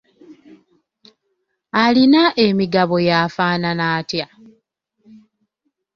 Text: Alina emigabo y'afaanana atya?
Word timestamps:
Alina 1.83 2.23
emigabo 2.45 2.95
y'afaanana 3.07 3.85
atya? 3.97 4.27